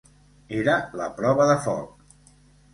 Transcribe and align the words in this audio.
Era 0.59 0.77
la 1.03 1.11
prova 1.21 1.47
de 1.53 1.61
foc. 1.69 2.35